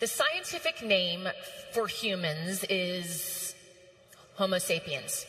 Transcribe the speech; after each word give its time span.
The 0.00 0.06
scientific 0.06 0.82
name 0.82 1.28
for 1.72 1.86
humans 1.86 2.64
is 2.70 3.54
Homo 4.36 4.56
sapiens. 4.56 5.26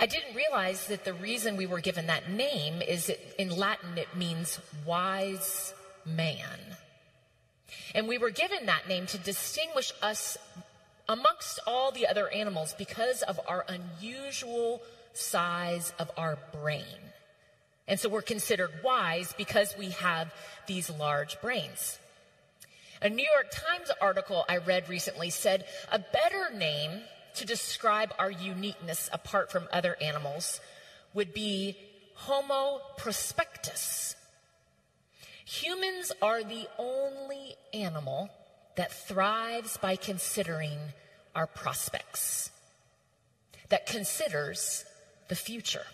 I 0.00 0.06
didn't 0.06 0.34
realize 0.34 0.86
that 0.86 1.04
the 1.04 1.12
reason 1.12 1.58
we 1.58 1.66
were 1.66 1.80
given 1.80 2.06
that 2.06 2.30
name 2.30 2.80
is 2.80 3.08
that 3.08 3.20
in 3.38 3.50
Latin 3.50 3.98
it 3.98 4.16
means 4.16 4.58
wise 4.86 5.74
man. 6.06 6.60
And 7.94 8.08
we 8.08 8.16
were 8.16 8.30
given 8.30 8.64
that 8.64 8.88
name 8.88 9.04
to 9.08 9.18
distinguish 9.18 9.92
us 10.00 10.38
amongst 11.06 11.60
all 11.66 11.92
the 11.92 12.06
other 12.06 12.30
animals 12.30 12.74
because 12.78 13.20
of 13.20 13.38
our 13.46 13.66
unusual 13.68 14.80
size 15.12 15.92
of 15.98 16.10
our 16.16 16.38
brain. 16.54 17.12
And 17.86 18.00
so 18.00 18.08
we're 18.08 18.22
considered 18.22 18.70
wise 18.82 19.34
because 19.36 19.76
we 19.78 19.90
have 19.90 20.32
these 20.66 20.88
large 20.88 21.38
brains. 21.42 21.98
A 23.02 23.10
New 23.10 23.26
York 23.34 23.50
Times 23.50 23.90
article 24.00 24.44
I 24.48 24.58
read 24.58 24.88
recently 24.88 25.28
said 25.28 25.64
a 25.90 25.98
better 25.98 26.56
name 26.56 27.00
to 27.34 27.44
describe 27.44 28.14
our 28.16 28.30
uniqueness 28.30 29.10
apart 29.12 29.50
from 29.50 29.66
other 29.72 29.96
animals 30.00 30.60
would 31.12 31.34
be 31.34 31.76
Homo 32.14 32.80
prospectus. 32.98 34.14
Humans 35.44 36.12
are 36.22 36.44
the 36.44 36.68
only 36.78 37.56
animal 37.74 38.30
that 38.76 38.92
thrives 38.92 39.76
by 39.78 39.96
considering 39.96 40.78
our 41.34 41.48
prospects, 41.48 42.52
that 43.68 43.86
considers 43.86 44.84
the 45.26 45.34
future. 45.34 45.86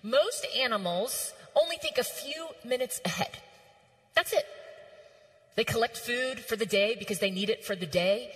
Most 0.00 0.46
animals 0.56 1.32
only 1.60 1.76
think 1.76 1.98
a 1.98 2.04
few 2.04 2.46
minutes 2.64 3.00
ahead. 3.04 3.38
That's 4.14 4.32
it. 4.32 4.46
They 5.56 5.64
collect 5.64 5.96
food 5.96 6.38
for 6.40 6.54
the 6.54 6.66
day 6.66 6.96
because 6.98 7.18
they 7.18 7.30
need 7.30 7.50
it 7.50 7.64
for 7.64 7.74
the 7.74 7.86
day. 7.86 8.30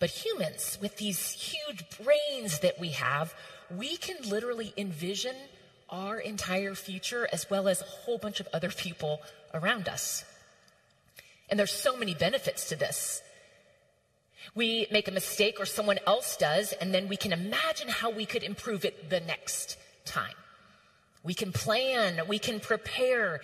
But 0.00 0.10
humans, 0.10 0.78
with 0.82 0.96
these 0.96 1.30
huge 1.30 1.84
brains 2.02 2.58
that 2.58 2.80
we 2.80 2.88
have, 2.90 3.32
we 3.70 3.96
can 3.96 4.16
literally 4.28 4.74
envision 4.76 5.36
our 5.88 6.18
entire 6.18 6.74
future 6.74 7.28
as 7.32 7.48
well 7.48 7.68
as 7.68 7.80
a 7.80 7.84
whole 7.84 8.18
bunch 8.18 8.40
of 8.40 8.48
other 8.52 8.70
people 8.84 9.20
around 9.54 9.88
us. 9.88 10.24
And 11.48 11.58
there's 11.58 11.72
so 11.72 11.96
many 11.96 12.14
benefits 12.14 12.68
to 12.70 12.76
this. 12.76 13.22
We 14.54 14.88
make 14.90 15.06
a 15.06 15.12
mistake 15.12 15.60
or 15.60 15.66
someone 15.66 15.98
else 16.06 16.36
does, 16.36 16.72
and 16.72 16.92
then 16.92 17.08
we 17.08 17.16
can 17.16 17.32
imagine 17.32 17.88
how 17.88 18.10
we 18.10 18.26
could 18.26 18.42
improve 18.42 18.84
it 18.84 19.08
the 19.08 19.20
next 19.20 19.76
time. 20.04 20.34
We 21.22 21.34
can 21.34 21.52
plan, 21.52 22.26
we 22.26 22.40
can 22.40 22.58
prepare, 22.58 23.40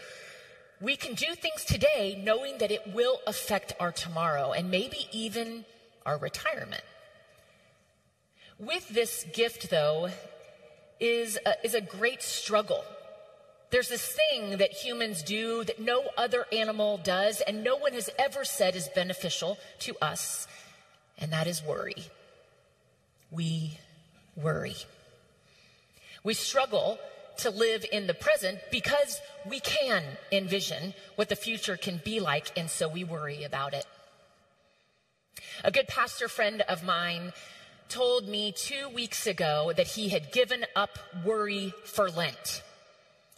we 0.81 0.97
can 0.97 1.15
do 1.15 1.34
things 1.34 1.65
today 1.65 2.21
knowing 2.25 2.59
that 2.59 2.71
it 2.71 2.93
will 2.95 3.21
affect 3.27 3.73
our 3.81 3.93
tomorrow 3.93 4.53
and 4.53 4.71
maybe 4.71 5.09
even 5.12 5.65
our 6.07 6.19
retirement. 6.19 6.83
With 8.59 8.89
this 8.89 9.25
gift, 9.33 9.71
though, 9.71 10.11
is 11.01 11.39
a, 11.45 11.55
is 11.65 11.75
a 11.75 11.81
great 11.81 12.23
struggle. 12.23 12.84
There's 13.71 13.89
this 13.89 14.19
thing 14.31 14.59
that 14.59 14.73
humans 14.73 15.23
do 15.23 15.62
that 15.65 15.81
no 15.81 16.05
other 16.17 16.47
animal 16.53 16.99
does, 16.99 17.41
and 17.43 17.62
no 17.62 17.77
one 17.77 17.93
has 17.93 18.09
ever 18.19 18.45
said 18.45 18.75
is 18.75 18.89
beneficial 18.95 19.59
to 19.81 19.95
us, 20.01 20.49
and 21.19 21.33
that 21.33 21.47
is 21.47 21.62
worry. 21.62 22.06
We 23.31 23.79
worry. 24.37 24.77
We 26.25 26.34
struggle 26.34 26.99
to 27.39 27.50
live 27.50 27.84
in 27.91 28.06
the 28.06 28.14
present 28.14 28.58
because 28.70 29.20
we 29.47 29.61
can 29.61 30.03
envision 30.31 30.94
what 31.17 31.28
the 31.28 31.36
future 31.36 31.77
can 31.77 32.00
be 32.05 32.20
like, 32.20 32.56
and 32.56 32.69
so 32.69 32.89
we 32.89 33.05
worry 33.05 33.44
about 33.44 33.75
it. 33.75 33.86
A 35.64 35.70
good 35.70 35.89
pastor 35.89 36.28
friend 36.28 36.62
of 36.62 36.84
mine 36.84 37.33
told 37.89 38.28
me 38.28 38.53
two 38.53 38.89
weeks 38.94 39.27
ago 39.27 39.72
that 39.77 39.86
he 39.86 40.09
had 40.09 40.33
given 40.33 40.64
up 40.77 40.99
worry 41.25 41.72
for 41.84 42.10
Lent. 42.10 42.62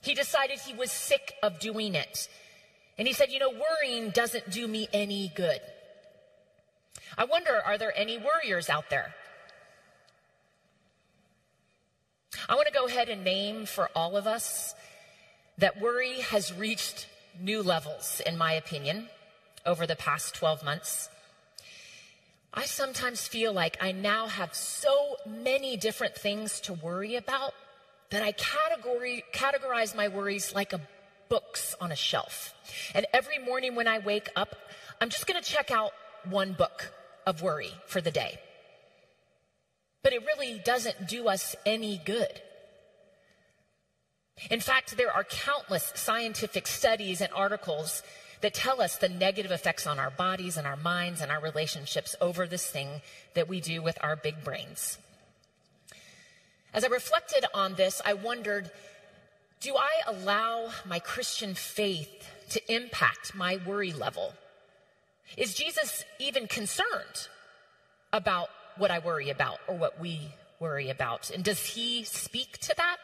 He 0.02 0.14
decided 0.14 0.58
he 0.58 0.74
was 0.74 0.90
sick 0.90 1.34
of 1.42 1.60
doing 1.60 1.94
it. 1.94 2.28
And 2.98 3.06
he 3.06 3.14
said, 3.14 3.30
You 3.30 3.38
know, 3.38 3.50
worrying 3.50 4.10
doesn't 4.10 4.50
do 4.50 4.66
me 4.66 4.88
any 4.92 5.32
good. 5.34 5.60
I 7.16 7.24
wonder, 7.24 7.60
are 7.64 7.78
there 7.78 7.92
any 7.96 8.18
worriers 8.18 8.68
out 8.68 8.90
there? 8.90 9.14
I 12.48 12.54
want 12.54 12.66
to 12.68 12.72
go 12.72 12.86
ahead 12.86 13.08
and 13.08 13.24
name 13.24 13.66
for 13.66 13.90
all 13.94 14.16
of 14.16 14.26
us 14.26 14.74
that 15.58 15.80
worry 15.80 16.20
has 16.20 16.52
reached 16.52 17.06
new 17.40 17.62
levels, 17.62 18.20
in 18.24 18.38
my 18.38 18.52
opinion, 18.52 19.08
over 19.66 19.86
the 19.86 19.96
past 19.96 20.34
12 20.34 20.64
months. 20.64 21.08
I 22.52 22.64
sometimes 22.64 23.26
feel 23.28 23.52
like 23.52 23.76
I 23.80 23.92
now 23.92 24.26
have 24.26 24.54
so 24.54 25.16
many 25.26 25.76
different 25.76 26.16
things 26.16 26.60
to 26.62 26.72
worry 26.72 27.16
about 27.16 27.54
that 28.10 28.22
I 28.22 28.32
category, 28.32 29.24
categorize 29.32 29.94
my 29.94 30.08
worries 30.08 30.54
like 30.54 30.72
a 30.72 30.80
books 31.28 31.76
on 31.80 31.92
a 31.92 31.96
shelf. 31.96 32.54
And 32.94 33.06
every 33.12 33.38
morning 33.38 33.76
when 33.76 33.86
I 33.86 34.00
wake 34.00 34.28
up, 34.34 34.56
I'm 35.00 35.10
just 35.10 35.26
going 35.26 35.40
to 35.40 35.48
check 35.48 35.70
out 35.70 35.92
one 36.28 36.52
book 36.52 36.92
of 37.26 37.40
worry 37.40 37.72
for 37.86 38.00
the 38.00 38.10
day. 38.10 38.40
But 40.02 40.12
it 40.12 40.22
really 40.24 40.60
doesn't 40.64 41.08
do 41.08 41.28
us 41.28 41.54
any 41.66 42.00
good. 42.04 42.40
In 44.50 44.60
fact, 44.60 44.96
there 44.96 45.12
are 45.12 45.24
countless 45.24 45.92
scientific 45.94 46.66
studies 46.66 47.20
and 47.20 47.30
articles 47.34 48.02
that 48.40 48.54
tell 48.54 48.80
us 48.80 48.96
the 48.96 49.08
negative 49.08 49.50
effects 49.50 49.86
on 49.86 49.98
our 49.98 50.10
bodies 50.10 50.56
and 50.56 50.66
our 50.66 50.76
minds 50.76 51.20
and 51.20 51.30
our 51.30 51.40
relationships 51.40 52.16
over 52.20 52.46
this 52.46 52.66
thing 52.66 53.02
that 53.34 53.48
we 53.48 53.60
do 53.60 53.82
with 53.82 53.98
our 54.02 54.16
big 54.16 54.42
brains. 54.42 54.98
As 56.72 56.84
I 56.84 56.88
reflected 56.88 57.44
on 57.52 57.74
this, 57.74 58.00
I 58.04 58.14
wondered 58.14 58.70
do 59.60 59.76
I 59.76 59.90
allow 60.06 60.70
my 60.86 61.00
Christian 61.00 61.52
faith 61.52 62.26
to 62.48 62.74
impact 62.74 63.34
my 63.34 63.58
worry 63.66 63.92
level? 63.92 64.32
Is 65.36 65.54
Jesus 65.54 66.04
even 66.18 66.46
concerned 66.46 67.28
about 68.10 68.48
what 68.80 68.90
I 68.90 68.98
worry 68.98 69.30
about 69.30 69.58
or 69.68 69.76
what 69.76 70.00
we 70.00 70.18
worry 70.58 70.90
about? 70.90 71.30
And 71.30 71.44
does 71.44 71.64
he 71.64 72.02
speak 72.04 72.58
to 72.58 72.74
that? 72.76 72.96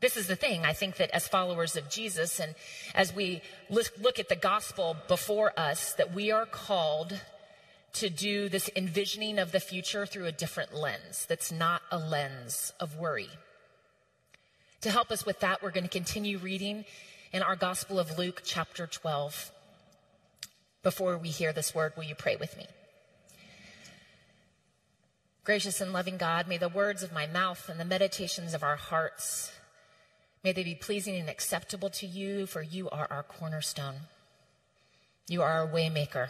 This 0.00 0.16
is 0.16 0.26
the 0.26 0.36
thing. 0.36 0.64
I 0.64 0.72
think 0.72 0.96
that 0.96 1.10
as 1.10 1.28
followers 1.28 1.76
of 1.76 1.90
Jesus 1.90 2.40
and 2.40 2.54
as 2.94 3.14
we 3.14 3.42
look 3.68 4.18
at 4.18 4.28
the 4.28 4.36
gospel 4.36 4.96
before 5.08 5.52
us, 5.58 5.92
that 5.94 6.14
we 6.14 6.30
are 6.30 6.46
called 6.46 7.20
to 7.92 8.08
do 8.08 8.48
this 8.48 8.70
envisioning 8.76 9.38
of 9.38 9.52
the 9.52 9.60
future 9.60 10.06
through 10.06 10.26
a 10.26 10.32
different 10.32 10.74
lens 10.74 11.26
that's 11.28 11.52
not 11.52 11.82
a 11.90 11.98
lens 11.98 12.72
of 12.80 12.96
worry. 12.96 13.28
To 14.82 14.90
help 14.90 15.10
us 15.10 15.26
with 15.26 15.40
that, 15.40 15.62
we're 15.62 15.70
going 15.70 15.84
to 15.84 15.90
continue 15.90 16.38
reading 16.38 16.86
in 17.32 17.42
our 17.42 17.56
Gospel 17.56 17.98
of 17.98 18.16
Luke, 18.16 18.42
chapter 18.44 18.86
12. 18.86 19.50
Before 20.82 21.18
we 21.18 21.28
hear 21.28 21.52
this 21.52 21.74
word, 21.74 21.92
will 21.96 22.04
you 22.04 22.14
pray 22.14 22.36
with 22.36 22.56
me? 22.56 22.66
Gracious 25.50 25.80
and 25.80 25.92
loving 25.92 26.16
God, 26.16 26.46
may 26.46 26.58
the 26.58 26.68
words 26.68 27.02
of 27.02 27.12
my 27.12 27.26
mouth 27.26 27.68
and 27.68 27.80
the 27.80 27.84
meditations 27.84 28.54
of 28.54 28.62
our 28.62 28.76
hearts 28.76 29.50
May 30.44 30.52
they 30.52 30.62
be 30.62 30.76
pleasing 30.76 31.16
and 31.16 31.28
acceptable 31.28 31.90
to 31.90 32.06
you, 32.06 32.46
for 32.46 32.62
you 32.62 32.88
are 32.90 33.08
our 33.10 33.24
cornerstone. 33.24 33.96
You 35.26 35.42
are 35.42 35.50
our 35.50 35.66
waymaker, 35.66 36.28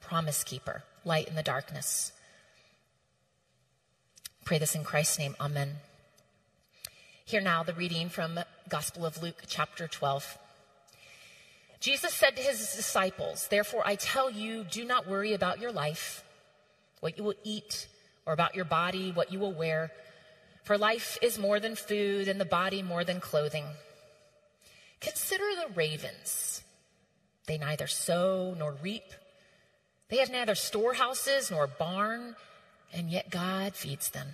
promise 0.00 0.44
keeper, 0.44 0.84
light 1.04 1.26
in 1.26 1.34
the 1.34 1.42
darkness. 1.42 2.12
Pray 4.44 4.58
this 4.58 4.76
in 4.76 4.84
Christ's 4.84 5.18
name. 5.18 5.34
Amen. 5.40 5.78
Hear 7.24 7.40
now 7.40 7.64
the 7.64 7.74
reading 7.74 8.08
from 8.08 8.38
Gospel 8.68 9.04
of 9.06 9.20
Luke, 9.20 9.42
chapter 9.48 9.88
12. 9.88 10.38
Jesus 11.80 12.14
said 12.14 12.36
to 12.36 12.42
his 12.42 12.58
disciples, 12.76 13.48
Therefore 13.48 13.82
I 13.84 13.96
tell 13.96 14.30
you, 14.30 14.62
do 14.62 14.84
not 14.84 15.08
worry 15.08 15.32
about 15.32 15.60
your 15.60 15.72
life, 15.72 16.22
what 17.00 17.18
you 17.18 17.24
will 17.24 17.34
eat, 17.42 17.88
or 18.26 18.32
about 18.32 18.54
your 18.54 18.64
body, 18.64 19.12
what 19.12 19.32
you 19.32 19.38
will 19.38 19.52
wear. 19.52 19.90
For 20.64 20.76
life 20.76 21.18
is 21.22 21.38
more 21.38 21.60
than 21.60 21.74
food, 21.74 22.28
and 22.28 22.40
the 22.40 22.44
body 22.44 22.82
more 22.82 23.04
than 23.04 23.20
clothing. 23.20 23.64
Consider 25.00 25.44
the 25.56 25.74
ravens. 25.74 26.62
They 27.46 27.58
neither 27.58 27.86
sow 27.86 28.54
nor 28.56 28.76
reap. 28.82 29.14
They 30.08 30.18
have 30.18 30.30
neither 30.30 30.54
storehouses 30.54 31.50
nor 31.50 31.66
barn, 31.66 32.36
and 32.92 33.10
yet 33.10 33.30
God 33.30 33.74
feeds 33.74 34.10
them. 34.10 34.28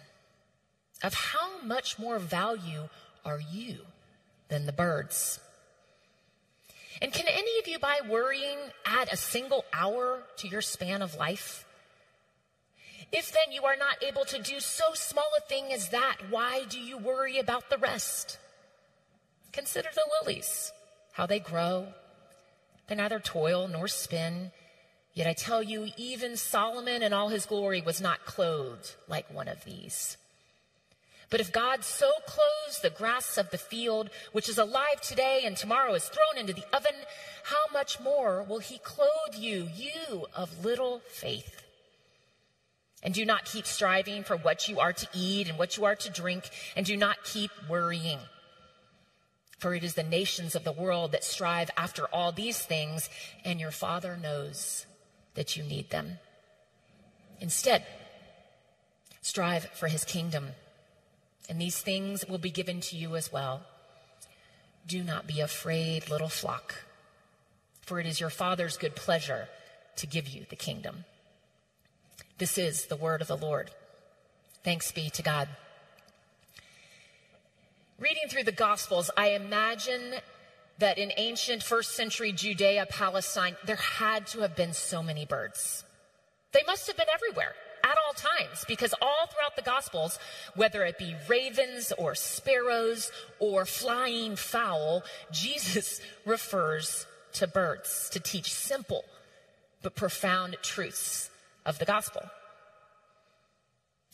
Of 1.02 1.14
how 1.14 1.60
much 1.62 1.98
more 1.98 2.18
value 2.18 2.88
are 3.24 3.40
you 3.40 3.78
than 4.48 4.66
the 4.66 4.72
birds? 4.72 5.38
And 7.02 7.12
can 7.12 7.26
any 7.28 7.58
of 7.58 7.68
you, 7.68 7.78
by 7.78 7.98
worrying, 8.08 8.58
add 8.86 9.08
a 9.12 9.16
single 9.16 9.66
hour 9.72 10.22
to 10.38 10.48
your 10.48 10.62
span 10.62 11.02
of 11.02 11.14
life? 11.16 11.65
If 13.12 13.32
then 13.32 13.52
you 13.52 13.64
are 13.64 13.76
not 13.76 14.02
able 14.02 14.24
to 14.26 14.42
do 14.42 14.60
so 14.60 14.84
small 14.94 15.28
a 15.38 15.40
thing 15.48 15.72
as 15.72 15.90
that, 15.90 16.16
why 16.28 16.64
do 16.68 16.78
you 16.78 16.98
worry 16.98 17.38
about 17.38 17.70
the 17.70 17.78
rest? 17.78 18.38
Consider 19.52 19.88
the 19.94 20.08
lilies, 20.20 20.72
how 21.12 21.26
they 21.26 21.38
grow. 21.38 21.88
They 22.88 22.94
neither 22.94 23.20
toil 23.20 23.68
nor 23.68 23.88
spin. 23.88 24.52
Yet 25.14 25.26
I 25.26 25.32
tell 25.32 25.62
you, 25.62 25.88
even 25.96 26.36
Solomon 26.36 27.02
in 27.02 27.12
all 27.12 27.28
his 27.28 27.46
glory 27.46 27.80
was 27.80 28.00
not 28.00 28.26
clothed 28.26 28.94
like 29.08 29.32
one 29.32 29.48
of 29.48 29.64
these. 29.64 30.18
But 31.30 31.40
if 31.40 31.52
God 31.52 31.84
so 31.84 32.10
clothes 32.26 32.80
the 32.82 32.90
grass 32.90 33.38
of 33.38 33.50
the 33.50 33.58
field, 33.58 34.10
which 34.32 34.48
is 34.48 34.58
alive 34.58 35.00
today 35.00 35.42
and 35.44 35.56
tomorrow 35.56 35.94
is 35.94 36.08
thrown 36.08 36.38
into 36.38 36.52
the 36.52 36.66
oven, 36.72 36.94
how 37.44 37.72
much 37.72 37.98
more 37.98 38.42
will 38.42 38.60
he 38.60 38.78
clothe 38.78 39.34
you, 39.36 39.68
you 39.74 40.26
of 40.34 40.64
little 40.64 41.00
faith? 41.10 41.65
And 43.02 43.14
do 43.14 43.24
not 43.24 43.44
keep 43.44 43.66
striving 43.66 44.24
for 44.24 44.36
what 44.36 44.68
you 44.68 44.80
are 44.80 44.92
to 44.92 45.08
eat 45.14 45.48
and 45.48 45.58
what 45.58 45.76
you 45.76 45.84
are 45.84 45.94
to 45.96 46.10
drink, 46.10 46.48
and 46.74 46.84
do 46.84 46.96
not 46.96 47.24
keep 47.24 47.50
worrying. 47.68 48.18
For 49.58 49.74
it 49.74 49.84
is 49.84 49.94
the 49.94 50.02
nations 50.02 50.54
of 50.54 50.64
the 50.64 50.72
world 50.72 51.12
that 51.12 51.24
strive 51.24 51.70
after 51.76 52.06
all 52.06 52.32
these 52.32 52.58
things, 52.58 53.08
and 53.44 53.60
your 53.60 53.70
Father 53.70 54.16
knows 54.16 54.86
that 55.34 55.56
you 55.56 55.62
need 55.62 55.90
them. 55.90 56.18
Instead, 57.40 57.84
strive 59.22 59.64
for 59.66 59.88
his 59.88 60.04
kingdom 60.04 60.48
and 61.48 61.60
these 61.60 61.78
things 61.78 62.26
will 62.28 62.38
be 62.38 62.50
given 62.50 62.80
to 62.80 62.96
you 62.96 63.16
as 63.16 63.32
well. 63.32 63.62
Do 64.86 65.02
not 65.02 65.26
be 65.26 65.40
afraid, 65.40 66.10
little 66.10 66.28
flock, 66.28 66.74
for 67.82 68.00
it 68.00 68.06
is 68.06 68.20
your 68.20 68.30
Father's 68.30 68.76
good 68.76 68.96
pleasure 68.96 69.48
to 69.96 70.06
give 70.06 70.28
you 70.28 70.46
the 70.48 70.56
kingdom. 70.56 71.04
This 72.38 72.58
is 72.58 72.86
the 72.86 72.96
word 72.96 73.22
of 73.22 73.28
the 73.28 73.36
Lord. 73.36 73.70
Thanks 74.62 74.92
be 74.92 75.08
to 75.08 75.22
God. 75.22 75.48
Reading 77.98 78.24
through 78.28 78.44
the 78.44 78.52
Gospels, 78.52 79.10
I 79.16 79.28
imagine 79.28 80.16
that 80.78 80.98
in 80.98 81.12
ancient 81.16 81.62
first 81.62 81.96
century 81.96 82.32
Judea, 82.32 82.86
Palestine, 82.90 83.56
there 83.64 83.76
had 83.76 84.26
to 84.28 84.40
have 84.40 84.54
been 84.54 84.74
so 84.74 85.02
many 85.02 85.24
birds. 85.24 85.82
They 86.52 86.60
must 86.66 86.86
have 86.88 86.98
been 86.98 87.06
everywhere 87.12 87.54
at 87.82 87.96
all 88.06 88.12
times 88.12 88.66
because 88.68 88.92
all 89.00 89.28
throughout 89.28 89.56
the 89.56 89.62
Gospels, 89.62 90.18
whether 90.54 90.84
it 90.84 90.98
be 90.98 91.16
ravens 91.28 91.90
or 91.96 92.14
sparrows 92.14 93.10
or 93.38 93.64
flying 93.64 94.36
fowl, 94.36 95.04
Jesus 95.32 96.02
refers 96.26 97.06
to 97.32 97.46
birds 97.46 98.10
to 98.10 98.20
teach 98.20 98.52
simple 98.52 99.06
but 99.80 99.94
profound 99.94 100.58
truths 100.62 101.30
of 101.66 101.78
the 101.78 101.84
gospel. 101.84 102.22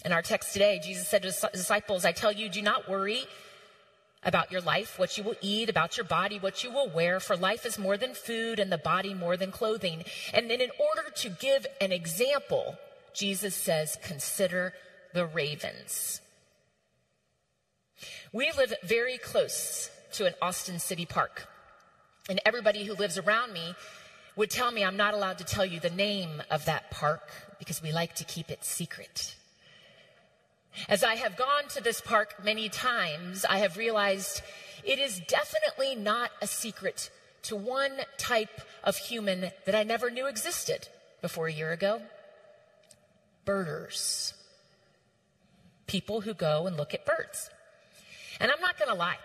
In 0.05 0.11
our 0.11 0.23
text 0.23 0.53
today, 0.53 0.81
Jesus 0.83 1.07
said 1.07 1.23
to 1.23 1.29
his 1.29 1.45
disciples, 1.53 2.05
I 2.05 2.11
tell 2.11 2.33
you, 2.33 2.49
do 2.49 2.61
not 2.61 2.89
worry 2.89 3.23
about 4.25 4.51
your 4.51 4.61
life, 4.61 4.99
what 4.99 5.17
you 5.17 5.23
will 5.23 5.37
eat, 5.41 5.69
about 5.69 5.97
your 5.97 6.07
body, 6.07 6.39
what 6.41 6.65
you 6.65 6.73
will 6.73 6.89
wear, 6.89 7.21
for 7.21 7.37
life 7.37 7.65
is 7.65 7.79
more 7.79 7.97
than 7.97 8.15
food 8.15 8.59
and 8.59 8.73
the 8.73 8.79
body 8.79 9.15
more 9.15 9.37
than 9.37 9.53
clothing. 9.53 10.03
And 10.35 10.51
then 10.51 10.61
in 10.61 10.71
order 10.81 11.09
to 11.15 11.29
give 11.29 11.67
an 11.81 11.93
example 11.93 12.77
Jesus 13.15 13.55
says, 13.55 13.99
consider 14.03 14.73
the 15.15 15.27
ravens. 15.27 16.21
We 18.33 18.51
live 18.57 18.73
very 18.83 19.19
close 19.19 19.91
to 20.15 20.27
an 20.27 20.35
Austin 20.41 20.79
City 20.79 21.07
Park. 21.07 21.47
And 22.29 22.41
everybody 22.47 22.85
who 22.85 22.95
lives 22.95 23.19
around 23.19 23.53
me 23.53 23.75
would 24.37 24.51
tell 24.51 24.71
me 24.71 24.85
I'm 24.85 24.97
not 24.97 25.15
allowed 25.15 25.39
to 25.39 25.45
tell 25.45 25.67
you 25.67 25.81
the 25.81 25.91
name 25.91 26.43
of 26.51 26.65
that 26.65 26.91
park 26.91 27.29
because 27.59 27.83
we 27.83 27.93
like 27.93 28.15
to 28.17 28.25
keep 28.25 28.51
it 28.51 28.65
secret. 28.65 29.37
As 30.89 31.05
I 31.05 31.17
have 31.17 31.37
gone 31.37 31.69
to 31.71 31.83
this 31.83 32.01
park 32.01 32.43
many 32.43 32.69
times, 32.69 33.45
I 33.45 33.59
have 33.59 33.77
realized 33.77 34.43
it 34.85 34.99
is 34.99 35.21
definitely 35.29 35.95
not 35.95 36.31
a 36.41 36.47
secret 36.47 37.11
to 37.43 37.57
one 37.57 37.93
type 38.17 38.63
of 38.83 38.97
human 38.97 39.51
that 39.67 39.75
I 39.75 39.83
never 39.83 40.11
knew 40.11 40.27
existed 40.27 40.89
before 41.21 41.47
a 41.47 41.53
year 41.53 41.73
ago 41.73 42.01
birders. 43.45 44.35
People 45.87 46.21
who 46.21 46.35
go 46.35 46.67
and 46.67 46.77
look 46.77 46.95
at 46.95 47.05
birds. 47.05 47.51
And 48.41 48.51
I'm 48.51 48.61
not 48.61 48.79
going 48.79 48.89
to 48.89 48.95
lie. 48.95 49.19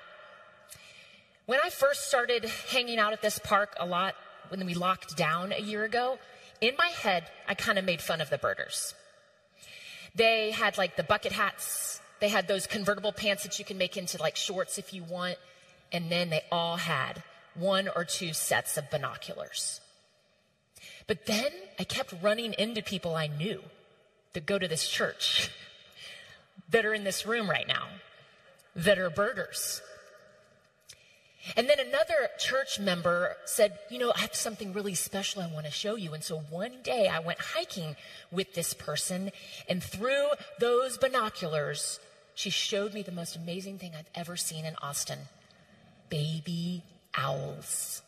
When 1.46 1.60
I 1.64 1.70
first 1.70 2.08
started 2.08 2.46
hanging 2.72 3.00
out 3.00 3.14
at 3.14 3.22
this 3.22 3.40
park 3.40 3.76
a 3.80 3.86
lot, 3.86 4.16
when 4.52 4.66
we 4.66 4.74
locked 4.74 5.16
down 5.18 5.52
a 5.52 5.62
year 5.62 5.84
ago, 5.84 6.20
in 6.62 6.76
my 6.78 6.88
head, 6.88 7.26
I 7.48 7.54
kind 7.54 7.78
of 7.78 7.86
made 7.86 8.02
fun 8.02 8.22
of 8.22 8.30
the 8.30 8.38
birders. 8.38 8.94
They 10.16 10.52
had 10.52 10.78
like 10.78 10.96
the 10.96 11.04
bucket 11.04 11.32
hats. 11.32 12.02
They 12.20 12.30
had 12.30 12.48
those 12.48 12.66
convertible 12.66 13.12
pants 13.12 13.44
that 13.44 13.60
you 13.60 13.66
can 13.66 13.78
make 13.78 13.98
into 13.98 14.20
like 14.20 14.36
shorts 14.36 14.78
if 14.78 14.94
you 14.94 15.04
want. 15.04 15.38
And 15.92 16.12
then 16.12 16.30
they 16.30 16.42
all 16.52 16.78
had 16.78 17.24
one 17.54 17.88
or 17.96 18.04
two 18.04 18.34
sets 18.34 18.78
of 18.78 18.90
binoculars. 18.90 19.80
But 21.06 21.26
then 21.26 21.52
I 21.80 21.84
kept 21.84 22.14
running 22.22 22.54
into 22.54 22.82
people 22.82 23.16
I 23.16 23.28
knew 23.28 23.62
that 24.34 24.46
go 24.46 24.60
to 24.60 24.68
this 24.68 24.88
church 24.88 25.52
that 26.70 26.86
are 26.86 26.94
in 26.94 27.04
this 27.04 27.26
room 27.26 27.50
right 27.50 27.68
now 27.68 27.88
that 28.76 29.00
are 29.00 29.10
birders. 29.10 29.82
And 31.56 31.70
then 31.70 31.80
another 31.80 32.30
church 32.38 32.80
member 32.80 33.38
said, 33.46 33.80
You 33.90 34.00
know, 34.00 34.12
I 34.16 34.20
have 34.22 34.36
something 34.36 34.74
really 34.74 34.96
special 34.96 35.42
I 35.42 35.48
want 35.48 35.66
to 35.66 35.72
show 35.72 35.96
you. 35.96 36.14
And 36.14 36.24
so 36.24 36.40
one 36.50 36.82
day 36.84 37.08
I 37.08 37.20
went 37.20 37.40
hiking 37.40 37.96
with 38.32 38.54
this 38.54 38.74
person, 38.74 39.32
and 39.70 39.82
through 39.82 40.28
those 40.60 40.98
binoculars, 40.98 42.00
she 42.34 42.50
showed 42.50 42.94
me 42.94 43.02
the 43.02 43.12
most 43.12 43.36
amazing 43.36 43.80
thing 43.80 43.94
I've 43.98 44.10
ever 44.14 44.36
seen 44.36 44.66
in 44.66 44.76
Austin 44.82 45.20
baby 46.10 46.84
owls. 47.16 48.02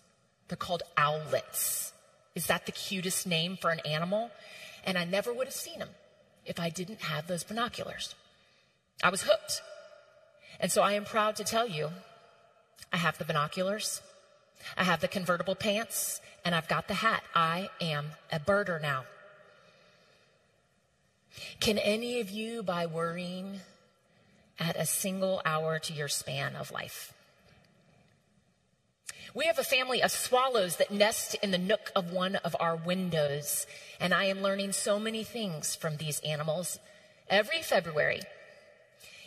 They're 0.48 0.58
called 0.58 0.84
owlets. 0.98 1.92
Is 2.36 2.48
that 2.48 2.66
the 2.66 2.72
cutest 2.72 3.28
name 3.28 3.58
for 3.60 3.72
an 3.72 3.80
animal? 3.82 4.32
And 4.86 4.98
I 4.98 5.04
never 5.04 5.34
would 5.34 5.48
have 5.48 5.54
seen 5.54 5.80
them 5.80 5.90
if 6.46 6.60
I 6.60 6.70
didn't 6.70 7.02
have 7.02 7.28
those 7.28 7.44
binoculars. 7.44 8.16
I 9.04 9.10
was 9.10 9.24
hooked. 9.24 9.62
And 10.60 10.72
so 10.72 10.82
I 10.82 10.94
am 10.94 11.06
proud 11.06 11.36
to 11.38 11.44
tell 11.44 11.68
you 11.68 11.90
I 12.92 12.98
have 12.98 13.18
the 13.18 13.26
binoculars, 13.26 14.02
I 14.78 14.84
have 14.84 15.02
the 15.02 15.08
convertible 15.08 15.56
pants, 15.56 16.22
and 16.44 16.56
I've 16.56 16.68
got 16.68 16.88
the 16.88 16.96
hat. 16.96 17.24
I 17.36 17.70
am 17.80 18.12
a 18.32 18.40
birder 18.40 18.82
now. 18.82 19.06
Can 21.60 21.78
any 21.78 22.20
of 22.20 22.30
you, 22.30 22.64
by 22.64 22.86
worrying, 22.86 23.62
add 24.60 24.76
a 24.76 24.86
single 24.86 25.42
hour 25.46 25.80
to 25.80 25.94
your 25.94 26.08
span 26.08 26.56
of 26.56 26.72
life? 26.72 27.14
We 29.34 29.46
have 29.46 29.60
a 29.60 29.64
family 29.64 30.02
of 30.02 30.12
swallows 30.12 30.78
that 30.78 30.92
nest 30.92 31.36
in 31.44 31.52
the 31.52 31.58
nook 31.60 31.92
of 31.96 32.12
one 32.12 32.38
of 32.38 32.56
our 32.60 32.76
windows, 32.76 33.68
and 34.00 34.14
I 34.14 34.26
am 34.26 34.42
learning 34.42 34.72
so 34.72 35.00
many 35.00 35.24
things 35.24 35.76
from 35.76 35.98
these 35.98 36.20
animals 36.22 36.80
every 37.30 37.62
February. 37.62 38.22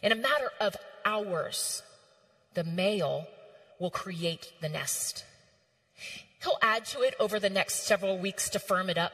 In 0.02 0.11
a 0.11 0.16
matter 0.16 0.50
of 0.61 0.76
hours, 1.04 1.82
the 2.54 2.64
male 2.64 3.28
will 3.79 3.91
create 3.91 4.52
the 4.61 4.69
nest. 4.69 5.25
He'll 6.43 6.59
add 6.61 6.85
to 6.87 7.02
it 7.02 7.14
over 7.21 7.38
the 7.38 7.50
next 7.50 7.87
several 7.87 8.19
weeks 8.19 8.49
to 8.50 8.59
firm 8.59 8.91
it 8.91 8.99
up, 8.99 9.12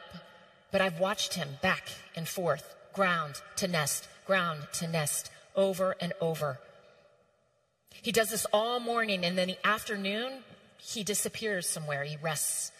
but 0.72 0.80
I've 0.80 0.98
watched 0.98 1.34
him 1.34 1.48
back 1.62 1.88
and 2.16 2.26
forth, 2.26 2.74
ground 2.92 3.42
to 3.56 3.68
nest, 3.68 4.08
ground 4.26 4.66
to 4.74 4.88
nest, 4.88 5.30
over 5.54 5.96
and 6.00 6.12
over. 6.20 6.58
He 8.02 8.12
does 8.12 8.30
this 8.30 8.46
all 8.52 8.80
morning, 8.80 9.24
and 9.24 9.36
then 9.36 9.48
the 9.48 9.66
afternoon, 9.66 10.44
he 10.78 11.02
disappears 11.02 11.68
somewhere, 11.68 12.04
he 12.04 12.16
rests. 12.22 12.72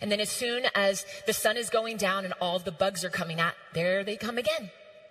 And 0.00 0.10
then, 0.10 0.20
as 0.20 0.30
soon 0.30 0.64
as 0.74 1.04
the 1.26 1.32
sun 1.32 1.56
is 1.56 1.68
going 1.68 1.98
down 1.98 2.24
and 2.24 2.32
all 2.40 2.58
the 2.58 2.72
bugs 2.72 3.04
are 3.04 3.10
coming 3.10 3.40
out, 3.40 3.54
there 3.74 4.04
they 4.04 4.16
come 4.16 4.38
again 4.38 4.70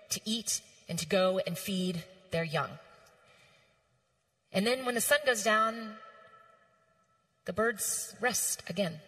to 0.10 0.22
eat 0.26 0.62
and 0.90 0.98
to 0.98 1.06
go 1.06 1.40
and 1.46 1.58
feed 1.58 2.04
their 2.32 2.44
young. 2.44 2.70
And 4.54 4.68
then, 4.68 4.86
when 4.86 4.96
the 4.96 5.02
sun 5.02 5.20
goes 5.26 5.44
down, 5.44 5.96
the 7.46 7.54
birds 7.54 8.16
rest 8.20 8.64
again. 8.70 9.00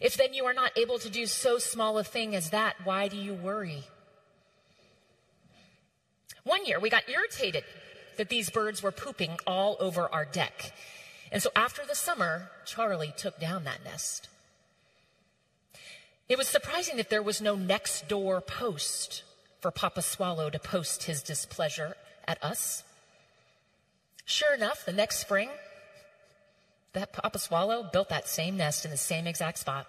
If 0.00 0.16
then 0.16 0.34
you 0.34 0.46
are 0.46 0.54
not 0.54 0.76
able 0.76 0.98
to 0.98 1.10
do 1.10 1.26
so 1.26 1.58
small 1.58 1.98
a 1.98 2.04
thing 2.04 2.34
as 2.34 2.50
that, 2.50 2.76
why 2.84 3.08
do 3.08 3.16
you 3.16 3.34
worry? 3.34 3.84
One 6.44 6.64
year 6.64 6.80
we 6.80 6.90
got 6.90 7.08
irritated 7.08 7.64
that 8.16 8.28
these 8.28 8.50
birds 8.50 8.82
were 8.82 8.92
pooping 8.92 9.38
all 9.46 9.76
over 9.80 10.08
our 10.12 10.24
deck. 10.24 10.72
And 11.30 11.42
so 11.42 11.50
after 11.54 11.84
the 11.86 11.94
summer, 11.94 12.50
Charlie 12.64 13.12
took 13.16 13.38
down 13.38 13.64
that 13.64 13.84
nest. 13.84 14.28
It 16.28 16.36
was 16.36 16.48
surprising 16.48 16.96
that 16.96 17.10
there 17.10 17.22
was 17.22 17.40
no 17.40 17.54
next 17.54 18.08
door 18.08 18.40
post 18.40 19.22
for 19.60 19.70
Papa 19.70 20.02
Swallow 20.02 20.50
to 20.50 20.58
post 20.58 21.04
his 21.04 21.22
displeasure 21.22 21.96
at 22.26 22.42
us. 22.42 22.82
Sure 24.28 24.54
enough, 24.54 24.84
the 24.84 24.92
next 24.92 25.20
spring, 25.20 25.48
that 26.92 27.14
Papa 27.14 27.38
Swallow 27.38 27.88
built 27.90 28.10
that 28.10 28.28
same 28.28 28.58
nest 28.58 28.84
in 28.84 28.90
the 28.90 28.96
same 28.98 29.26
exact 29.26 29.56
spot. 29.56 29.86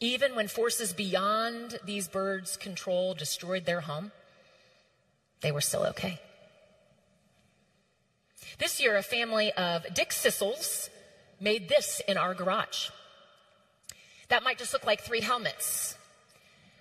Even 0.00 0.34
when 0.34 0.48
forces 0.48 0.94
beyond 0.94 1.78
these 1.84 2.08
birds' 2.08 2.56
control 2.56 3.12
destroyed 3.12 3.66
their 3.66 3.82
home, 3.82 4.10
they 5.42 5.52
were 5.52 5.60
still 5.60 5.84
okay. 5.84 6.18
This 8.58 8.80
year, 8.80 8.96
a 8.96 9.02
family 9.02 9.52
of 9.52 9.82
dickcissels 9.94 10.88
made 11.38 11.68
this 11.68 12.00
in 12.08 12.16
our 12.16 12.32
garage. 12.32 12.88
That 14.28 14.42
might 14.42 14.56
just 14.56 14.72
look 14.72 14.86
like 14.86 15.02
three 15.02 15.20
helmets. 15.20 15.94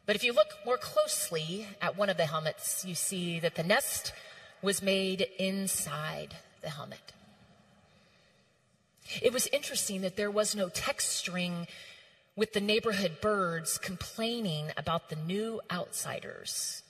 But 0.06 0.16
if 0.16 0.24
you 0.24 0.32
look 0.32 0.54
more 0.66 0.78
closely 0.78 1.68
at 1.82 1.98
one 1.98 2.10
of 2.10 2.16
the 2.16 2.28
helmets, 2.28 2.86
you 2.86 2.96
see 2.96 3.42
that 3.42 3.56
the 3.56 3.64
nest 3.64 4.14
was 4.62 4.82
made 4.82 5.28
inside 5.40 6.36
the 6.62 6.70
helmet. 6.70 7.14
It 9.22 9.34
was 9.34 9.48
interesting 9.48 10.02
that 10.02 10.16
there 10.16 10.32
was 10.32 10.56
no 10.56 10.70
text 10.70 11.10
string 11.10 11.68
with 12.36 12.54
the 12.54 12.62
neighborhood 12.62 13.20
birds 13.22 13.78
complaining 13.78 14.72
about 14.78 15.10
the 15.10 15.16
new 15.16 15.60
outsiders. 15.70 16.84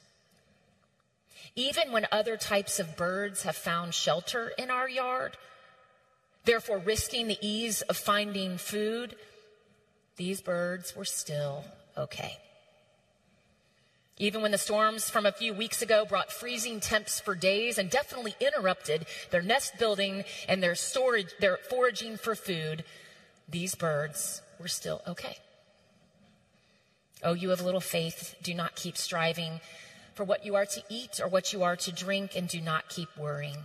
Even 1.55 1.91
when 1.91 2.05
other 2.11 2.37
types 2.37 2.79
of 2.79 2.95
birds 2.95 3.43
have 3.43 3.55
found 3.55 3.93
shelter 3.93 4.51
in 4.57 4.69
our 4.69 4.87
yard, 4.87 5.35
therefore 6.45 6.77
risking 6.77 7.27
the 7.27 7.37
ease 7.41 7.81
of 7.83 7.97
finding 7.97 8.57
food, 8.57 9.15
these 10.17 10.41
birds 10.41 10.95
were 10.95 11.05
still 11.05 11.65
okay. 11.97 12.37
Even 14.17 14.41
when 14.41 14.51
the 14.51 14.57
storms 14.57 15.09
from 15.09 15.25
a 15.25 15.31
few 15.31 15.53
weeks 15.53 15.81
ago 15.81 16.05
brought 16.05 16.31
freezing 16.31 16.79
temps 16.79 17.19
for 17.19 17.33
days 17.33 17.77
and 17.77 17.89
definitely 17.89 18.35
interrupted 18.39 19.05
their 19.31 19.41
nest 19.41 19.73
building 19.79 20.23
and 20.47 20.61
their 20.61 20.75
storage, 20.75 21.33
their 21.39 21.57
foraging 21.57 22.17
for 22.17 22.35
food, 22.35 22.83
these 23.49 23.73
birds 23.73 24.41
were 24.59 24.67
still 24.67 25.01
okay. 25.07 25.37
Oh, 27.23 27.33
you 27.33 27.49
have 27.49 27.61
little 27.61 27.81
faith. 27.81 28.35
Do 28.43 28.53
not 28.53 28.75
keep 28.75 28.97
striving 28.97 29.59
for 30.13 30.23
what 30.23 30.45
you 30.45 30.55
are 30.55 30.65
to 30.65 30.83
eat 30.89 31.19
or 31.19 31.27
what 31.27 31.53
you 31.53 31.63
are 31.63 31.75
to 31.77 31.91
drink, 31.91 32.35
and 32.35 32.47
do 32.47 32.61
not 32.61 32.89
keep 32.89 33.09
worrying. 33.17 33.57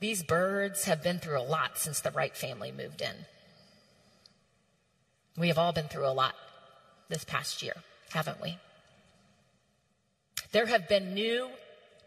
These 0.00 0.22
birds 0.22 0.84
have 0.84 1.02
been 1.02 1.18
through 1.18 1.40
a 1.40 1.42
lot 1.42 1.78
since 1.78 2.00
the 2.00 2.10
Wright 2.10 2.36
family 2.36 2.70
moved 2.70 3.00
in. 3.00 3.26
We 5.36 5.48
have 5.48 5.58
all 5.58 5.72
been 5.72 5.88
through 5.88 6.06
a 6.06 6.12
lot 6.12 6.34
this 7.08 7.24
past 7.24 7.62
year, 7.62 7.74
haven't 8.10 8.40
we? 8.42 8.58
There 10.52 10.66
have 10.66 10.88
been 10.88 11.14
new, 11.14 11.48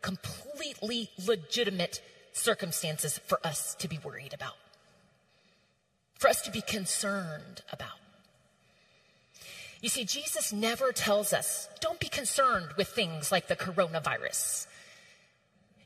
completely 0.01 1.09
legitimate 1.25 2.01
circumstances 2.33 3.17
for 3.17 3.39
us 3.45 3.75
to 3.75 3.87
be 3.87 3.99
worried 4.03 4.33
about, 4.33 4.55
for 6.17 6.29
us 6.29 6.41
to 6.41 6.51
be 6.51 6.61
concerned 6.61 7.61
about. 7.71 7.99
You 9.81 9.89
see, 9.89 10.03
Jesus 10.03 10.51
never 10.51 10.91
tells 10.91 11.31
us, 11.31 11.69
don't 11.79 11.99
be 11.99 12.09
concerned 12.09 12.73
with 12.77 12.89
things 12.89 13.31
like 13.31 13.47
the 13.47 13.55
coronavirus. 13.55 14.67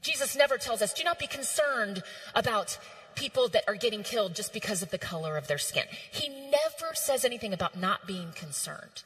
Jesus 0.02 0.36
never 0.36 0.58
tells 0.58 0.82
us, 0.82 0.94
do 0.94 1.04
not 1.04 1.20
be 1.20 1.28
concerned 1.28 2.04
about 2.36 2.78
people 3.16 3.48
that 3.50 3.64
are 3.68 3.76
getting 3.76 4.04
killed 4.04 4.36
just 4.36 4.54
because 4.54 4.82
of 4.82 4.92
the 4.92 4.98
color 4.98 5.38
of 5.38 5.48
their 5.48 5.58
skin. 5.58 5.86
He 6.12 6.30
never 6.30 6.94
says 6.94 7.24
anything 7.26 7.54
about 7.54 7.78
not 7.80 8.08
being 8.08 8.32
concerned. 8.34 9.04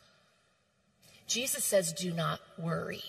Jesus 1.28 1.64
says, 1.64 1.92
do 1.94 2.12
not 2.12 2.40
worry. 2.58 3.04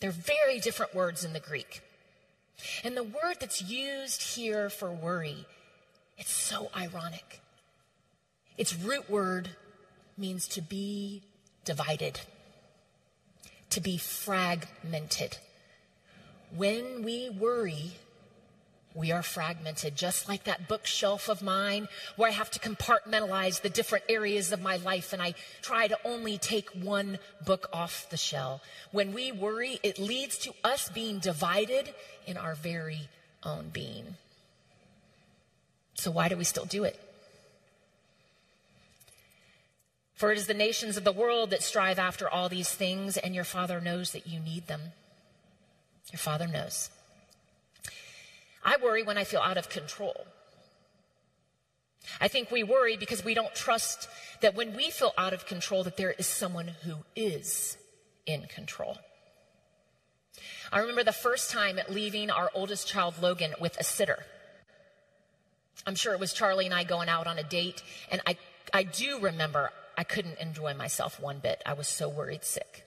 They're 0.00 0.10
very 0.10 0.58
different 0.58 0.94
words 0.94 1.24
in 1.24 1.32
the 1.32 1.40
Greek. 1.40 1.80
And 2.84 2.96
the 2.96 3.04
word 3.04 3.36
that's 3.40 3.62
used 3.62 4.22
here 4.34 4.68
for 4.68 4.90
worry, 4.90 5.46
it's 6.18 6.32
so 6.32 6.70
ironic. 6.76 7.40
Its 8.58 8.74
root 8.76 9.08
word 9.08 9.50
means 10.18 10.46
to 10.48 10.60
be 10.60 11.22
divided, 11.64 12.20
to 13.70 13.80
be 13.80 13.96
fragmented. 13.96 15.38
When 16.54 17.02
we 17.02 17.30
worry, 17.30 17.92
we 18.94 19.10
are 19.10 19.22
fragmented, 19.22 19.96
just 19.96 20.28
like 20.28 20.44
that 20.44 20.68
bookshelf 20.68 21.28
of 21.28 21.42
mine 21.42 21.88
where 22.16 22.28
I 22.28 22.32
have 22.32 22.50
to 22.50 22.58
compartmentalize 22.58 23.62
the 23.62 23.70
different 23.70 24.04
areas 24.08 24.52
of 24.52 24.60
my 24.60 24.76
life 24.76 25.12
and 25.12 25.22
I 25.22 25.34
try 25.62 25.88
to 25.88 25.98
only 26.04 26.36
take 26.38 26.68
one 26.70 27.18
book 27.44 27.68
off 27.72 28.08
the 28.10 28.16
shelf. 28.16 28.62
When 28.90 29.12
we 29.12 29.32
worry, 29.32 29.80
it 29.82 29.98
leads 29.98 30.36
to 30.38 30.52
us 30.62 30.90
being 30.90 31.18
divided 31.20 31.94
in 32.26 32.36
our 32.36 32.54
very 32.54 33.08
own 33.42 33.70
being. 33.72 34.16
So, 35.94 36.10
why 36.10 36.28
do 36.28 36.36
we 36.36 36.44
still 36.44 36.64
do 36.64 36.84
it? 36.84 36.98
For 40.14 40.30
it 40.30 40.38
is 40.38 40.46
the 40.46 40.54
nations 40.54 40.96
of 40.96 41.04
the 41.04 41.12
world 41.12 41.50
that 41.50 41.62
strive 41.62 41.98
after 41.98 42.28
all 42.28 42.48
these 42.48 42.70
things, 42.70 43.16
and 43.16 43.34
your 43.34 43.44
Father 43.44 43.80
knows 43.80 44.12
that 44.12 44.26
you 44.26 44.38
need 44.38 44.68
them. 44.68 44.80
Your 46.12 46.18
Father 46.18 46.46
knows. 46.46 46.90
I 48.64 48.76
worry 48.82 49.02
when 49.02 49.18
I 49.18 49.24
feel 49.24 49.40
out 49.40 49.56
of 49.56 49.68
control. 49.68 50.26
I 52.20 52.28
think 52.28 52.50
we 52.50 52.62
worry 52.62 52.96
because 52.96 53.24
we 53.24 53.34
don't 53.34 53.54
trust 53.54 54.08
that 54.40 54.54
when 54.54 54.74
we 54.76 54.90
feel 54.90 55.12
out 55.16 55.32
of 55.32 55.46
control 55.46 55.84
that 55.84 55.96
there 55.96 56.12
is 56.12 56.26
someone 56.26 56.68
who 56.84 56.96
is 57.14 57.76
in 58.26 58.42
control. 58.42 58.98
I 60.72 60.78
remember 60.80 61.04
the 61.04 61.12
first 61.12 61.50
time 61.50 61.78
leaving 61.88 62.30
our 62.30 62.50
oldest 62.54 62.88
child 62.88 63.14
Logan 63.20 63.54
with 63.60 63.78
a 63.78 63.84
sitter. 63.84 64.24
I'm 65.86 65.94
sure 65.94 66.12
it 66.12 66.20
was 66.20 66.32
Charlie 66.32 66.66
and 66.66 66.74
I 66.74 66.84
going 66.84 67.08
out 67.08 67.26
on 67.26 67.38
a 67.38 67.42
date 67.42 67.82
and 68.10 68.20
I 68.26 68.36
I 68.72 68.84
do 68.84 69.20
remember 69.20 69.70
I 69.98 70.04
couldn't 70.04 70.38
enjoy 70.38 70.74
myself 70.74 71.20
one 71.20 71.40
bit. 71.40 71.62
I 71.66 71.74
was 71.74 71.88
so 71.88 72.08
worried 72.08 72.44
sick. 72.44 72.86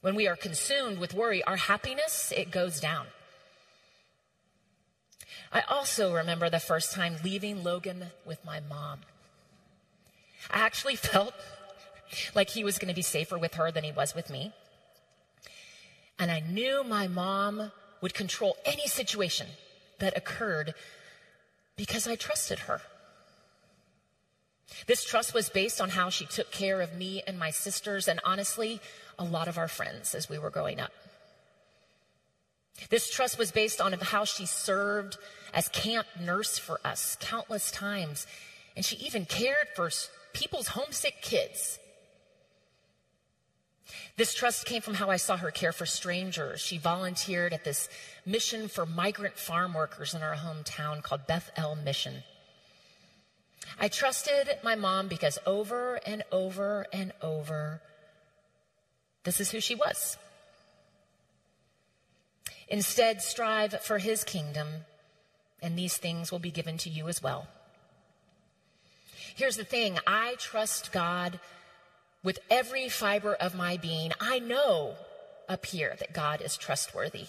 When 0.00 0.14
we 0.14 0.28
are 0.28 0.36
consumed 0.36 0.98
with 0.98 1.14
worry, 1.14 1.42
our 1.42 1.56
happiness, 1.56 2.32
it 2.34 2.50
goes 2.50 2.80
down. 2.80 3.06
I 5.52 5.62
also 5.68 6.14
remember 6.14 6.50
the 6.50 6.60
first 6.60 6.92
time 6.92 7.16
leaving 7.24 7.62
Logan 7.62 8.06
with 8.24 8.44
my 8.44 8.60
mom. 8.60 9.00
I 10.50 10.58
actually 10.58 10.96
felt 10.96 11.34
like 12.34 12.50
he 12.50 12.64
was 12.64 12.78
going 12.78 12.88
to 12.88 12.94
be 12.94 13.02
safer 13.02 13.38
with 13.38 13.54
her 13.54 13.70
than 13.70 13.84
he 13.84 13.92
was 13.92 14.14
with 14.14 14.30
me. 14.30 14.52
And 16.18 16.30
I 16.30 16.40
knew 16.40 16.82
my 16.84 17.08
mom 17.08 17.72
would 18.00 18.14
control 18.14 18.56
any 18.64 18.86
situation 18.86 19.48
that 19.98 20.16
occurred 20.16 20.74
because 21.76 22.06
I 22.06 22.16
trusted 22.16 22.60
her. 22.60 22.80
This 24.86 25.04
trust 25.04 25.34
was 25.34 25.48
based 25.48 25.80
on 25.80 25.90
how 25.90 26.10
she 26.10 26.26
took 26.26 26.50
care 26.50 26.80
of 26.80 26.94
me 26.94 27.22
and 27.26 27.38
my 27.38 27.50
sisters, 27.50 28.08
and 28.08 28.20
honestly, 28.24 28.80
a 29.18 29.24
lot 29.24 29.48
of 29.48 29.58
our 29.58 29.68
friends 29.68 30.14
as 30.14 30.28
we 30.28 30.38
were 30.38 30.50
growing 30.50 30.80
up. 30.80 30.92
This 32.90 33.10
trust 33.10 33.38
was 33.38 33.50
based 33.50 33.80
on 33.80 33.92
how 33.94 34.24
she 34.24 34.46
served 34.46 35.18
as 35.54 35.68
camp 35.68 36.06
nurse 36.20 36.58
for 36.58 36.80
us 36.84 37.16
countless 37.20 37.70
times, 37.70 38.26
and 38.74 38.84
she 38.84 38.96
even 38.96 39.24
cared 39.24 39.68
for 39.74 39.90
people's 40.32 40.68
homesick 40.68 41.22
kids. 41.22 41.78
This 44.16 44.34
trust 44.34 44.66
came 44.66 44.82
from 44.82 44.94
how 44.94 45.10
I 45.10 45.16
saw 45.16 45.36
her 45.36 45.50
care 45.50 45.72
for 45.72 45.86
strangers. 45.86 46.60
She 46.60 46.78
volunteered 46.78 47.52
at 47.52 47.64
this 47.64 47.88
mission 48.24 48.68
for 48.68 48.84
migrant 48.84 49.38
farm 49.38 49.74
workers 49.74 50.14
in 50.14 50.22
our 50.22 50.34
hometown 50.34 51.02
called 51.02 51.26
Beth 51.26 51.50
El 51.56 51.76
Mission. 51.76 52.22
I 53.78 53.88
trusted 53.88 54.48
my 54.62 54.74
mom 54.74 55.08
because 55.08 55.38
over 55.46 55.96
and 56.06 56.22
over 56.32 56.86
and 56.92 57.12
over, 57.22 57.80
this 59.24 59.40
is 59.40 59.50
who 59.50 59.60
she 59.60 59.74
was. 59.74 60.16
Instead, 62.68 63.22
strive 63.22 63.80
for 63.80 63.98
his 63.98 64.24
kingdom, 64.24 64.68
and 65.62 65.78
these 65.78 65.96
things 65.96 66.32
will 66.32 66.38
be 66.38 66.50
given 66.50 66.76
to 66.78 66.90
you 66.90 67.08
as 67.08 67.22
well. 67.22 67.46
Here's 69.34 69.56
the 69.56 69.64
thing 69.64 69.98
I 70.06 70.34
trust 70.38 70.92
God 70.92 71.38
with 72.24 72.38
every 72.50 72.88
fiber 72.88 73.34
of 73.34 73.54
my 73.54 73.76
being. 73.76 74.12
I 74.20 74.38
know 74.38 74.94
up 75.48 75.66
here 75.66 75.94
that 75.98 76.12
God 76.12 76.40
is 76.40 76.56
trustworthy. 76.56 77.26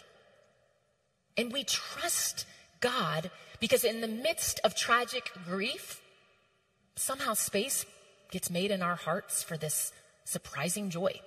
And 1.38 1.54
we 1.54 1.64
trust 1.64 2.46
God 2.80 3.30
because 3.60 3.84
in 3.84 4.02
the 4.02 4.08
midst 4.08 4.60
of 4.64 4.76
tragic 4.76 5.32
grief, 5.46 6.02
somehow 6.96 7.34
space 7.34 7.86
gets 8.32 8.50
made 8.50 8.72
in 8.72 8.82
our 8.82 8.96
hearts 8.96 9.44
for 9.44 9.58
this 9.58 9.92
surprising 10.26 10.90
joy. 10.90 11.22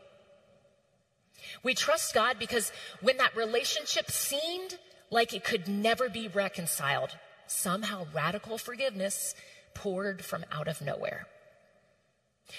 We 1.62 1.74
trust 1.74 2.14
God 2.14 2.36
because 2.38 2.72
when 3.00 3.16
that 3.18 3.36
relationship 3.36 4.10
seemed 4.10 4.78
like 5.10 5.34
it 5.34 5.44
could 5.44 5.68
never 5.68 6.08
be 6.08 6.28
reconciled, 6.28 7.10
somehow 7.46 8.06
radical 8.14 8.58
forgiveness 8.58 9.34
poured 9.74 10.24
from 10.24 10.44
out 10.52 10.68
of 10.68 10.80
nowhere. 10.80 11.26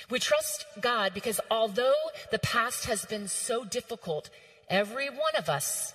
We 0.09 0.19
trust 0.19 0.65
God 0.79 1.13
because 1.13 1.39
although 1.49 1.93
the 2.31 2.39
past 2.39 2.85
has 2.85 3.05
been 3.05 3.27
so 3.27 3.65
difficult, 3.65 4.29
every 4.69 5.09
one 5.09 5.35
of 5.37 5.49
us 5.49 5.93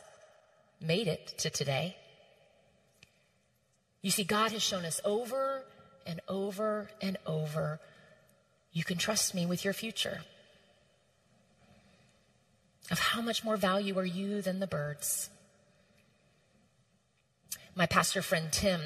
made 0.81 1.09
it 1.09 1.35
to 1.39 1.51
today. 1.51 1.97
You 4.03 4.11
see, 4.11 4.25
God 4.25 4.53
has 4.53 4.63
shown 4.63 4.85
us 4.85 5.01
over 5.05 5.65
and 6.07 6.21
over 6.29 6.91
and 7.01 7.17
over, 7.27 7.81
you 8.73 8.85
can 8.85 8.99
trust 8.99 9.35
me 9.35 9.47
with 9.47 9.65
your 9.65 9.75
future. 9.75 10.21
Of 12.91 12.99
how 12.99 13.21
much 13.21 13.43
more 13.43 13.57
value 13.57 13.99
are 13.99 14.05
you 14.05 14.43
than 14.43 14.61
the 14.61 14.67
birds? 14.67 15.31
my 17.77 17.87
pastor 17.87 18.23
friend 18.23 18.51
Tim. 18.51 18.81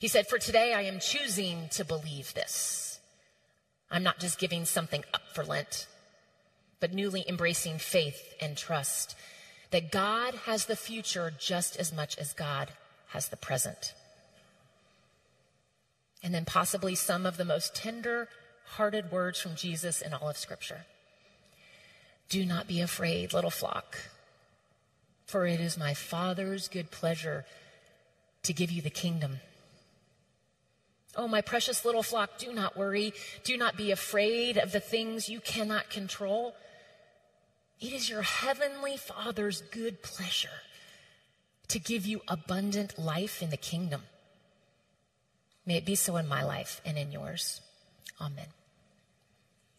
He 0.00 0.08
said, 0.08 0.26
For 0.26 0.38
today 0.38 0.72
I 0.72 0.82
am 0.82 0.98
choosing 0.98 1.68
to 1.72 1.84
believe 1.84 2.34
this. 2.34 2.98
I'm 3.90 4.02
not 4.02 4.18
just 4.18 4.38
giving 4.38 4.64
something 4.64 5.04
up 5.12 5.22
for 5.34 5.44
Lent, 5.44 5.86
but 6.80 6.94
newly 6.94 7.24
embracing 7.28 7.76
faith 7.76 8.34
and 8.40 8.56
trust 8.56 9.14
that 9.70 9.92
God 9.92 10.34
has 10.46 10.64
the 10.64 10.76
future 10.76 11.32
just 11.38 11.76
as 11.76 11.92
much 11.92 12.16
as 12.16 12.32
God 12.32 12.72
has 13.08 13.28
the 13.28 13.36
present. 13.36 13.94
And 16.22 16.34
then 16.34 16.46
possibly 16.46 16.94
some 16.94 17.26
of 17.26 17.36
the 17.36 17.44
most 17.44 17.74
tender 17.74 18.28
hearted 18.76 19.12
words 19.12 19.38
from 19.38 19.56
Jesus 19.56 20.00
in 20.00 20.14
all 20.14 20.30
of 20.30 20.38
Scripture. 20.38 20.86
Do 22.28 22.44
not 22.44 22.66
be 22.66 22.80
afraid, 22.80 23.32
little 23.32 23.50
flock, 23.50 23.98
for 25.26 25.46
it 25.46 25.60
is 25.60 25.76
my 25.76 25.94
Father's 25.94 26.68
good 26.68 26.90
pleasure 26.90 27.44
to 28.42 28.52
give 28.52 28.70
you 28.70 28.82
the 28.82 28.90
kingdom. 28.90 29.40
Oh, 31.14 31.28
my 31.28 31.42
precious 31.42 31.84
little 31.84 32.02
flock, 32.02 32.38
do 32.38 32.52
not 32.52 32.76
worry. 32.76 33.12
Do 33.44 33.56
not 33.56 33.76
be 33.76 33.90
afraid 33.90 34.56
of 34.56 34.72
the 34.72 34.80
things 34.80 35.28
you 35.28 35.40
cannot 35.40 35.90
control. 35.90 36.54
It 37.80 37.92
is 37.92 38.08
your 38.08 38.22
heavenly 38.22 38.96
Father's 38.96 39.60
good 39.60 40.02
pleasure 40.02 40.62
to 41.68 41.78
give 41.78 42.06
you 42.06 42.22
abundant 42.28 42.98
life 42.98 43.42
in 43.42 43.50
the 43.50 43.56
kingdom. 43.56 44.02
May 45.66 45.76
it 45.76 45.84
be 45.84 45.94
so 45.94 46.16
in 46.16 46.28
my 46.28 46.42
life 46.42 46.80
and 46.84 46.96
in 46.96 47.12
yours. 47.12 47.60
Amen. 48.20 48.46